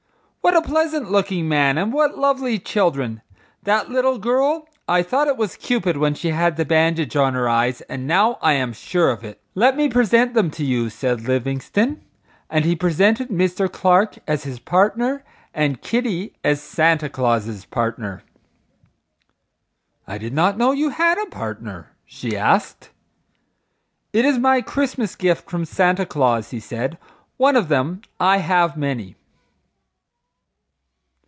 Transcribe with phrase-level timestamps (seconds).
[0.43, 3.21] "What a pleasant looking man, and what lovely children!
[3.63, 7.81] That little girl,—I thought it was Cupid when she had the bandage on her eyes
[7.81, 12.01] and now I am sure of it." "Let me present them to you," said Livingstone,
[12.49, 13.71] and he presented Mr.
[13.71, 18.23] Clark as his partner and Kitty as Santa Claus's partner.
[20.07, 22.89] "I did not know you had a partner?" she asked.
[24.11, 26.97] "It is my Christmas gift from Santa Claus," he said.
[27.37, 29.15] "One of them; I have many."